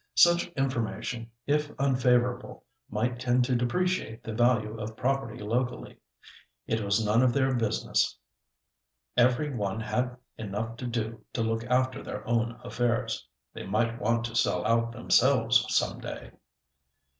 [0.15, 5.99] Such information, if unfavourable, might tend to depreciate the value of property locally.
[6.65, 8.17] It was none of their business.
[9.15, 13.27] Every one had enough to do to look after their own affairs.
[13.53, 16.31] They might want to sell out themselves some day.